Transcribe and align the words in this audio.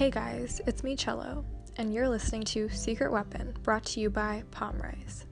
Hey 0.00 0.10
guys, 0.10 0.62
it's 0.66 0.82
me, 0.82 0.96
Cello, 0.96 1.44
and 1.76 1.92
you're 1.92 2.08
listening 2.08 2.42
to 2.44 2.70
Secret 2.70 3.12
Weapon, 3.12 3.54
brought 3.62 3.84
to 3.84 4.00
you 4.00 4.08
by 4.08 4.42
Pomrise. 4.50 5.26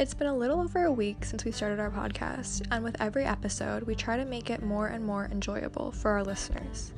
It's 0.00 0.14
been 0.14 0.28
a 0.28 0.34
little 0.34 0.62
over 0.62 0.86
a 0.86 0.90
week 0.90 1.26
since 1.26 1.44
we 1.44 1.52
started 1.52 1.78
our 1.78 1.90
podcast, 1.90 2.66
and 2.70 2.82
with 2.82 2.98
every 3.02 3.26
episode, 3.26 3.82
we 3.82 3.94
try 3.94 4.16
to 4.16 4.24
make 4.24 4.48
it 4.48 4.62
more 4.62 4.86
and 4.86 5.04
more 5.04 5.26
enjoyable 5.26 5.92
for 5.92 6.12
our 6.12 6.24
listeners. 6.24 6.94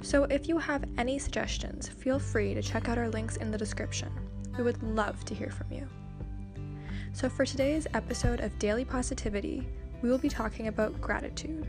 So 0.00 0.26
if 0.26 0.46
you 0.46 0.58
have 0.58 0.84
any 0.96 1.18
suggestions, 1.18 1.88
feel 1.88 2.20
free 2.20 2.54
to 2.54 2.62
check 2.62 2.88
out 2.88 2.96
our 2.96 3.08
links 3.08 3.34
in 3.38 3.50
the 3.50 3.58
description. 3.58 4.12
We 4.56 4.62
would 4.62 4.80
love 4.84 5.24
to 5.24 5.34
hear 5.34 5.50
from 5.50 5.72
you. 5.72 5.88
So 7.14 7.28
for 7.28 7.44
today's 7.44 7.88
episode 7.94 8.38
of 8.38 8.56
Daily 8.60 8.84
Positivity, 8.84 9.66
we 10.02 10.08
will 10.08 10.18
be 10.18 10.28
talking 10.28 10.68
about 10.68 11.00
gratitude. 11.00 11.66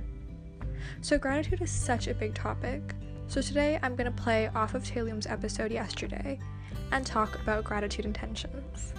So, 1.02 1.18
gratitude 1.18 1.64
is 1.64 1.72
such 1.72 2.08
a 2.08 2.14
big 2.14 2.36
topic. 2.36 2.94
So, 3.32 3.42
today 3.42 3.80
I'm 3.82 3.96
going 3.96 4.14
to 4.14 4.22
play 4.24 4.50
off 4.50 4.74
of 4.74 4.84
Taylum's 4.84 5.26
episode 5.26 5.72
yesterday 5.72 6.38
and 6.92 7.06
talk 7.06 7.42
about 7.42 7.64
gratitude 7.64 8.04
intentions. 8.04 8.94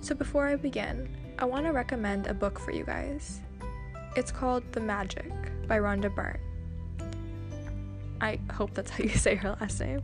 So, 0.00 0.12
before 0.12 0.48
I 0.48 0.56
begin, 0.56 1.08
I 1.38 1.44
want 1.44 1.66
to 1.66 1.72
recommend 1.72 2.26
a 2.26 2.34
book 2.34 2.58
for 2.58 2.72
you 2.72 2.82
guys. 2.82 3.40
It's 4.16 4.32
called 4.32 4.64
The 4.72 4.80
Magic 4.80 5.30
by 5.68 5.78
Rhonda 5.78 6.12
Byrne. 6.12 6.40
I 8.20 8.40
hope 8.52 8.74
that's 8.74 8.90
how 8.90 9.04
you 9.04 9.10
say 9.16 9.36
her 9.36 9.56
last 9.60 9.78
name. 9.78 10.02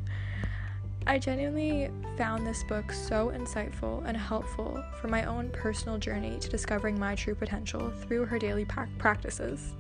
I 1.08 1.18
genuinely 1.18 1.90
found 2.16 2.46
this 2.46 2.62
book 2.62 2.92
so 2.92 3.32
insightful 3.34 4.06
and 4.06 4.16
helpful 4.16 4.80
for 5.00 5.08
my 5.08 5.24
own 5.24 5.50
personal 5.50 5.98
journey 5.98 6.38
to 6.38 6.48
discovering 6.48 7.00
my 7.00 7.16
true 7.16 7.34
potential 7.34 7.90
through 7.90 8.26
her 8.26 8.38
daily 8.38 8.64
pa- 8.64 8.86
practices. 8.96 9.72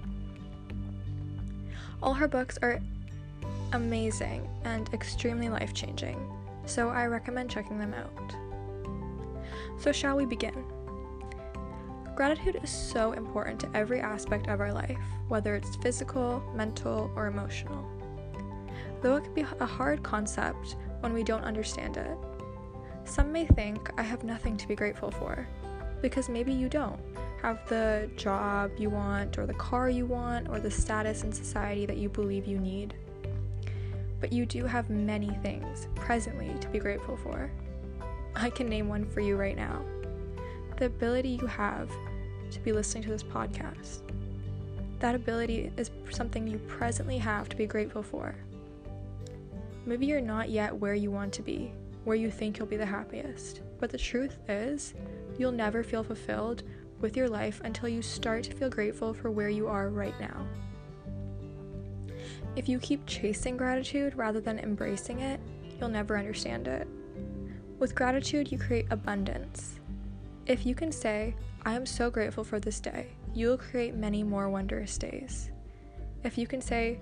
All 2.02 2.14
her 2.14 2.28
books 2.28 2.58
are 2.62 2.80
amazing 3.72 4.48
and 4.64 4.92
extremely 4.92 5.48
life 5.48 5.74
changing, 5.74 6.18
so 6.66 6.88
I 6.88 7.06
recommend 7.06 7.50
checking 7.50 7.78
them 7.78 7.94
out. 7.94 8.34
So, 9.78 9.92
shall 9.92 10.16
we 10.16 10.26
begin? 10.26 10.64
Gratitude 12.14 12.60
is 12.62 12.70
so 12.70 13.12
important 13.12 13.60
to 13.60 13.70
every 13.74 14.00
aspect 14.00 14.48
of 14.48 14.60
our 14.60 14.72
life, 14.72 14.98
whether 15.28 15.54
it's 15.56 15.76
physical, 15.76 16.42
mental, 16.54 17.10
or 17.16 17.26
emotional. 17.26 17.84
Though 19.02 19.16
it 19.16 19.24
can 19.24 19.34
be 19.34 19.46
a 19.60 19.66
hard 19.66 20.02
concept 20.02 20.76
when 21.00 21.12
we 21.12 21.22
don't 21.22 21.44
understand 21.44 21.96
it. 21.96 22.16
Some 23.04 23.32
may 23.32 23.46
think 23.46 23.90
I 23.98 24.02
have 24.02 24.24
nothing 24.24 24.56
to 24.58 24.68
be 24.68 24.74
grateful 24.74 25.10
for, 25.10 25.48
because 26.02 26.28
maybe 26.28 26.52
you 26.52 26.68
don't 26.68 27.00
have 27.42 27.66
the 27.68 28.10
job 28.16 28.70
you 28.78 28.90
want, 28.90 29.38
or 29.38 29.46
the 29.46 29.54
car 29.54 29.88
you 29.88 30.06
want, 30.06 30.48
or 30.48 30.60
the 30.60 30.70
status 30.70 31.24
in 31.24 31.32
society 31.32 31.86
that 31.86 31.96
you 31.96 32.08
believe 32.08 32.46
you 32.46 32.58
need. 32.58 32.94
But 34.20 34.32
you 34.32 34.44
do 34.44 34.66
have 34.66 34.90
many 34.90 35.30
things 35.42 35.88
presently 35.94 36.54
to 36.60 36.68
be 36.68 36.78
grateful 36.78 37.16
for. 37.16 37.50
I 38.34 38.50
can 38.50 38.68
name 38.68 38.88
one 38.88 39.06
for 39.06 39.20
you 39.20 39.36
right 39.36 39.56
now 39.56 39.82
the 40.80 40.86
ability 40.86 41.38
you 41.40 41.46
have 41.46 41.90
to 42.50 42.58
be 42.60 42.72
listening 42.72 43.04
to 43.04 43.10
this 43.10 43.22
podcast. 43.22 44.00
That 44.98 45.14
ability 45.14 45.70
is 45.76 45.90
something 46.08 46.46
you 46.46 46.58
presently 46.60 47.18
have 47.18 47.50
to 47.50 47.56
be 47.56 47.66
grateful 47.66 48.02
for. 48.02 48.34
Maybe 49.84 50.06
you're 50.06 50.22
not 50.22 50.48
yet 50.48 50.74
where 50.74 50.94
you 50.94 51.10
want 51.10 51.34
to 51.34 51.42
be, 51.42 51.72
where 52.04 52.16
you 52.16 52.30
think 52.30 52.58
you'll 52.58 52.66
be 52.66 52.78
the 52.78 52.86
happiest. 52.86 53.60
But 53.78 53.90
the 53.90 53.98
truth 53.98 54.38
is, 54.48 54.94
you'll 55.38 55.52
never 55.52 55.82
feel 55.82 56.02
fulfilled 56.02 56.62
with 57.00 57.16
your 57.16 57.28
life 57.28 57.60
until 57.64 57.88
you 57.88 58.02
start 58.02 58.44
to 58.44 58.52
feel 58.52 58.70
grateful 58.70 59.14
for 59.14 59.30
where 59.30 59.48
you 59.48 59.66
are 59.66 59.88
right 59.88 60.18
now. 60.20 60.46
If 62.56 62.68
you 62.68 62.78
keep 62.78 63.06
chasing 63.06 63.56
gratitude 63.56 64.16
rather 64.16 64.40
than 64.40 64.58
embracing 64.58 65.20
it, 65.20 65.40
you'll 65.78 65.88
never 65.88 66.18
understand 66.18 66.68
it. 66.68 66.86
With 67.78 67.94
gratitude, 67.94 68.52
you 68.52 68.58
create 68.58 68.86
abundance. 68.90 69.80
If 70.46 70.66
you 70.66 70.74
can 70.74 70.92
say, 70.92 71.34
I 71.64 71.74
am 71.74 71.86
so 71.86 72.10
grateful 72.10 72.44
for 72.44 72.58
this 72.58 72.80
day, 72.80 73.08
you 73.34 73.48
will 73.48 73.58
create 73.58 73.94
many 73.94 74.22
more 74.22 74.48
wondrous 74.50 74.98
days. 74.98 75.50
If 76.24 76.36
you 76.36 76.46
can 76.46 76.60
say, 76.60 76.98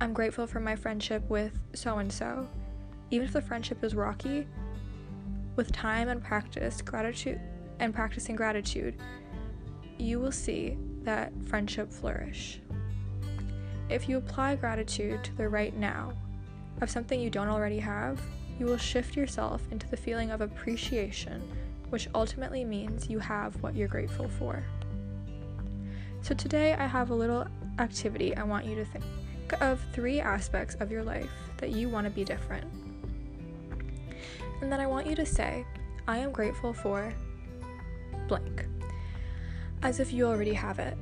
I'm 0.00 0.12
grateful 0.12 0.46
for 0.46 0.60
my 0.60 0.76
friendship 0.76 1.28
with 1.28 1.58
so 1.74 1.98
and 1.98 2.12
so. 2.12 2.48
Even 3.10 3.26
if 3.26 3.32
the 3.32 3.42
friendship 3.42 3.82
is 3.82 3.94
rocky, 3.94 4.46
with 5.56 5.72
time 5.72 6.08
and 6.08 6.22
practice, 6.22 6.80
gratitude 6.80 7.40
and 7.80 7.94
practicing 7.94 8.36
gratitude, 8.36 8.94
you 10.00 10.18
will 10.18 10.32
see 10.32 10.76
that 11.02 11.32
friendship 11.46 11.92
flourish. 11.92 12.60
If 13.88 14.08
you 14.08 14.18
apply 14.18 14.56
gratitude 14.56 15.24
to 15.24 15.36
the 15.36 15.48
right 15.48 15.76
now 15.76 16.12
of 16.80 16.90
something 16.90 17.20
you 17.20 17.30
don't 17.30 17.48
already 17.48 17.78
have, 17.78 18.20
you 18.58 18.66
will 18.66 18.76
shift 18.76 19.16
yourself 19.16 19.62
into 19.70 19.88
the 19.88 19.96
feeling 19.96 20.30
of 20.30 20.40
appreciation, 20.40 21.42
which 21.88 22.08
ultimately 22.14 22.64
means 22.64 23.08
you 23.08 23.18
have 23.18 23.60
what 23.62 23.74
you're 23.74 23.88
grateful 23.88 24.28
for. 24.28 24.62
So, 26.22 26.34
today 26.34 26.74
I 26.74 26.86
have 26.86 27.10
a 27.10 27.14
little 27.14 27.46
activity 27.78 28.36
I 28.36 28.42
want 28.42 28.66
you 28.66 28.76
to 28.76 28.84
think 28.84 29.04
of 29.60 29.80
three 29.92 30.20
aspects 30.20 30.76
of 30.76 30.92
your 30.92 31.02
life 31.02 31.30
that 31.56 31.70
you 31.70 31.88
want 31.88 32.04
to 32.04 32.10
be 32.10 32.24
different. 32.24 32.66
And 34.60 34.70
then 34.70 34.80
I 34.80 34.86
want 34.86 35.06
you 35.06 35.16
to 35.16 35.26
say, 35.26 35.64
I 36.06 36.18
am 36.18 36.30
grateful 36.30 36.72
for 36.72 37.12
blank, 38.28 38.66
as 39.82 40.00
if 40.00 40.12
you 40.12 40.26
already 40.26 40.54
have 40.54 40.78
it. 40.78 40.96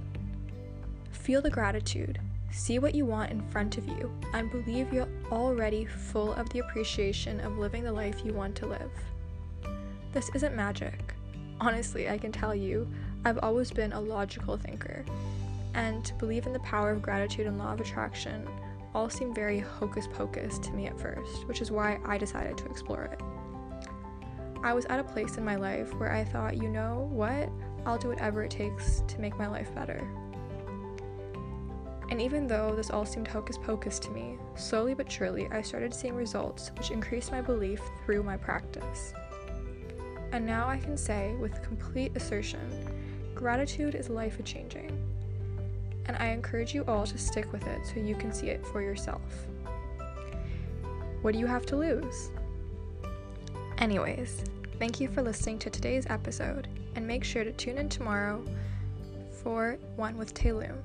Feel 1.10 1.42
the 1.42 1.50
gratitude. 1.50 2.20
See 2.50 2.78
what 2.78 2.94
you 2.94 3.04
want 3.04 3.30
in 3.30 3.42
front 3.50 3.76
of 3.76 3.86
you 3.86 4.10
and 4.32 4.50
believe 4.50 4.92
you're 4.92 5.08
already 5.30 5.84
full 5.84 6.32
of 6.34 6.48
the 6.50 6.60
appreciation 6.60 7.40
of 7.40 7.58
living 7.58 7.84
the 7.84 7.92
life 7.92 8.22
you 8.24 8.32
want 8.32 8.54
to 8.56 8.66
live. 8.66 8.90
This 10.12 10.30
isn't 10.34 10.56
magic. 10.56 11.14
Honestly, 11.60 12.08
I 12.08 12.18
can 12.18 12.32
tell 12.32 12.54
you, 12.54 12.88
I've 13.24 13.38
always 13.42 13.70
been 13.70 13.92
a 13.92 14.00
logical 14.00 14.56
thinker 14.56 15.04
and 15.74 16.04
to 16.04 16.14
believe 16.14 16.46
in 16.46 16.52
the 16.52 16.60
power 16.60 16.90
of 16.90 17.02
gratitude 17.02 17.46
and 17.46 17.58
law 17.58 17.72
of 17.72 17.80
attraction 17.80 18.48
all 18.94 19.10
seemed 19.10 19.34
very 19.34 19.58
hocus 19.58 20.08
pocus 20.12 20.58
to 20.60 20.72
me 20.72 20.86
at 20.86 20.98
first, 20.98 21.46
which 21.46 21.60
is 21.60 21.70
why 21.70 21.98
I 22.04 22.16
decided 22.16 22.56
to 22.58 22.66
explore 22.66 23.04
it. 23.04 23.20
I 24.62 24.72
was 24.72 24.86
at 24.86 24.98
a 24.98 25.04
place 25.04 25.36
in 25.36 25.44
my 25.44 25.56
life 25.56 25.94
where 25.94 26.10
I 26.10 26.24
thought, 26.24 26.56
you 26.56 26.68
know 26.68 27.08
what? 27.12 27.48
I'll 27.88 27.96
do 27.96 28.08
whatever 28.08 28.44
it 28.44 28.50
takes 28.50 29.02
to 29.08 29.18
make 29.18 29.38
my 29.38 29.46
life 29.46 29.74
better. 29.74 30.06
And 32.10 32.20
even 32.20 32.46
though 32.46 32.74
this 32.74 32.90
all 32.90 33.06
seemed 33.06 33.28
hocus 33.28 33.56
pocus 33.56 33.98
to 34.00 34.10
me, 34.10 34.36
slowly 34.56 34.92
but 34.92 35.10
surely 35.10 35.48
I 35.50 35.62
started 35.62 35.94
seeing 35.94 36.14
results 36.14 36.70
which 36.76 36.90
increased 36.90 37.32
my 37.32 37.40
belief 37.40 37.80
through 38.04 38.22
my 38.24 38.36
practice. 38.36 39.14
And 40.32 40.44
now 40.44 40.68
I 40.68 40.76
can 40.76 40.98
say 40.98 41.34
with 41.40 41.62
complete 41.62 42.12
assertion 42.14 42.60
gratitude 43.34 43.94
is 43.94 44.10
life 44.10 44.38
changing 44.44 44.90
and 46.06 46.16
I 46.18 46.26
encourage 46.26 46.74
you 46.74 46.84
all 46.86 47.06
to 47.06 47.16
stick 47.16 47.50
with 47.52 47.66
it 47.66 47.86
so 47.86 48.00
you 48.00 48.16
can 48.16 48.32
see 48.32 48.48
it 48.48 48.66
for 48.66 48.82
yourself. 48.82 49.22
What 51.22 51.32
do 51.32 51.38
you 51.38 51.46
have 51.46 51.64
to 51.66 51.76
lose? 51.76 52.30
Anyways, 53.78 54.44
thank 54.78 55.00
you 55.00 55.08
for 55.08 55.22
listening 55.22 55.58
to 55.60 55.70
today's 55.70 56.06
episode, 56.10 56.68
and 56.98 57.06
make 57.06 57.22
sure 57.22 57.44
to 57.44 57.52
tune 57.52 57.78
in 57.78 57.88
tomorrow 57.88 58.44
for 59.30 59.78
one 59.94 60.18
with 60.18 60.34
Taylum. 60.34 60.82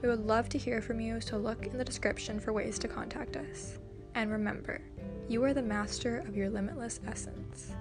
We 0.00 0.08
would 0.08 0.24
love 0.26 0.48
to 0.48 0.56
hear 0.56 0.80
from 0.80 0.98
you, 0.98 1.20
so 1.20 1.36
look 1.36 1.66
in 1.66 1.76
the 1.76 1.84
description 1.84 2.40
for 2.40 2.54
ways 2.54 2.78
to 2.78 2.88
contact 2.88 3.36
us. 3.36 3.76
And 4.14 4.32
remember, 4.32 4.80
you 5.28 5.44
are 5.44 5.52
the 5.52 5.60
master 5.60 6.24
of 6.26 6.38
your 6.38 6.48
limitless 6.48 7.00
essence. 7.06 7.72